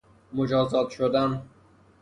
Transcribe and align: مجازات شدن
مجازات 0.33 0.89
شدن 0.91 1.41